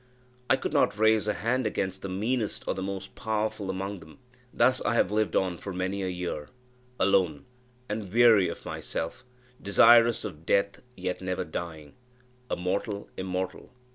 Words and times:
I 0.49 0.55
could 0.55 0.73
not 0.73 0.97
raise 0.97 1.27
a 1.27 1.33
hand 1.35 1.67
against 1.67 2.01
the 2.01 2.09
meanest 2.09 2.63
or 2.67 2.73
the 2.73 2.81
most 2.81 3.13
powerful 3.13 3.69
among 3.69 3.99
them. 3.99 4.17
Thus 4.51 4.81
have 4.83 5.11
I 5.11 5.15
lived 5.15 5.35
on 5.35 5.59
for 5.59 5.71
many 5.73 6.01
a 6.01 6.07
year 6.07 6.49
alone, 6.99 7.45
and 7.87 8.11
weary 8.11 8.47
of 8.49 8.65
myself 8.65 9.23
desirous 9.61 10.25
of 10.25 10.43
death, 10.43 10.79
yet 10.97 11.21
never 11.21 11.43
dying 11.45 11.93
a 12.49 12.55
mortal 12.55 13.09
immortal. 13.15 13.69